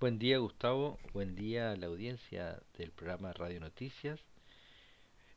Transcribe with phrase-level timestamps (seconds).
[0.00, 4.20] Buen día Gustavo, buen día a la audiencia del programa Radio Noticias.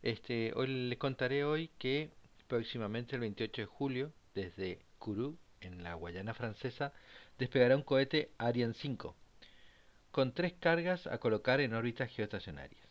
[0.04, 2.12] Este, hoy les contaré hoy que
[2.47, 6.94] próximamente el 28 de julio desde Kourou en la Guayana francesa
[7.39, 9.16] despegará un cohete Ariane 5
[10.12, 12.87] con tres cargas a colocar en órbitas geoestacionarias.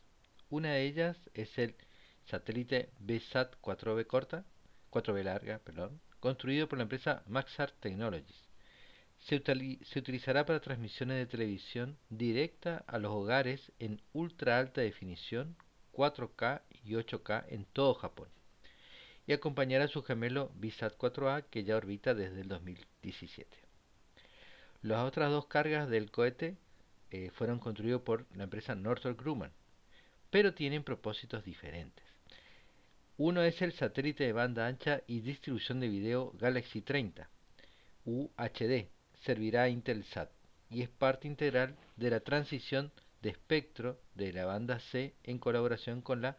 [0.48, 1.76] Una de ellas es el
[2.24, 4.44] satélite BSAT 4B corta,
[4.90, 8.49] 4B larga, perdón, construido por la empresa Maxar Technologies.
[9.20, 15.56] Se, utilizará para transmisiones de televisión directa a los hogares en ultra alta definición,
[15.92, 18.28] 4K y 8K en todo Japón.
[19.26, 23.58] Y acompañará a su gemelo BSAT 4A que ya orbita desde el 2017.
[24.82, 26.56] Las otras dos cargas del cohete
[27.10, 29.52] eh, fueron construidos por la empresa Northrop Grumman,
[30.30, 32.04] pero tienen propósitos diferentes.
[33.18, 37.28] Uno es el satélite de banda ancha y distribución de video Galaxy 30,
[38.06, 38.88] UHD,
[39.20, 40.30] servirá a Intelsat
[40.70, 42.92] y es parte integral de la transición
[43.22, 46.36] de espectro de la banda C en colaboración con la,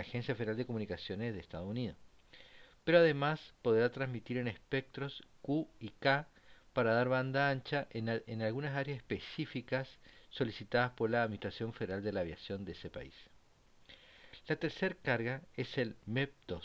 [0.00, 1.96] Agencia Federal de Comunicaciones de Estados Unidos.
[2.84, 6.28] Pero además podrá transmitir en espectros Q y K
[6.72, 9.88] para dar banda ancha en, algunas áreas específicas
[10.30, 13.14] solicitadas por la Administración Federal de la Aviación de ese país.
[14.46, 16.62] La tercera carga es el MEP-2.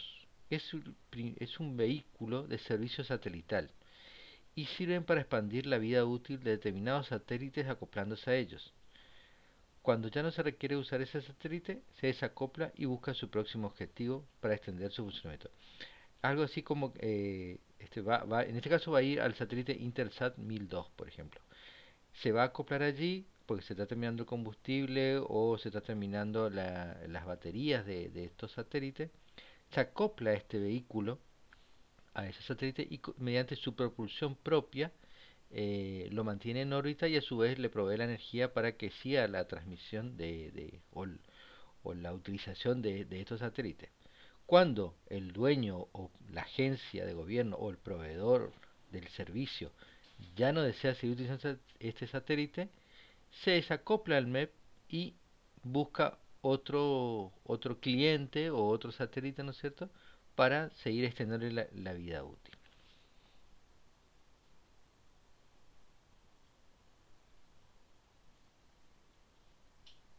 [0.50, 0.96] Es un,
[1.40, 3.72] es un vehículo de servicio satelital
[4.56, 8.74] y sirven para expandir la vida útil de determinados satélites acoplándose a ellos.
[9.82, 14.26] Cuando ya no se requiere usar ese satélite, se desacopla y busca su próximo objetivo
[14.40, 15.50] para extender su funcionamiento.
[16.22, 19.74] Algo así como, eh, este va, va, en este caso va a ir al satélite
[19.74, 21.42] Intersat 1002, por ejemplo.
[22.14, 26.50] Se va a acoplar allí, porque se está terminando el combustible o se está terminando
[26.50, 29.10] las baterías de, estos satélites,
[29.70, 31.20] se acopla este vehículo,
[32.14, 34.92] a ese satélite, y mediante su propulsión propia
[35.52, 38.90] eh, lo mantiene en órbita y a su vez le provee la energía para que
[38.90, 43.90] siga la transmisión de, o, la utilización de, de estos satélites.
[44.46, 48.52] Cuando el dueño o la agencia de gobierno o el proveedor
[48.92, 49.72] del servicio
[50.36, 52.70] ya no desea seguir utilizando este satélite,
[53.44, 54.52] se desacopla el MEP
[54.90, 55.16] y
[55.64, 59.90] busca otro, otro cliente o otro satélite, ¿no es cierto?,
[60.36, 62.43] para seguir extendiendo la vida útil.